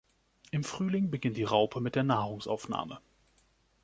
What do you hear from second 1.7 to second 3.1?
mit der Nahrungsaufnahme.